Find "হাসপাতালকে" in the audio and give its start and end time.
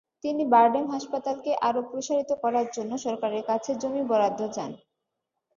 0.93-1.51